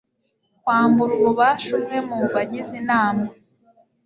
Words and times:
kwambura 0.61 1.11
ububasha 1.15 1.69
umwe 1.77 1.97
mu 2.07 2.17
bagize 2.33 2.73
inama 2.81 3.25